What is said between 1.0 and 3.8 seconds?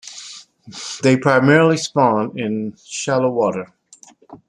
They primarily spawn in shallow water.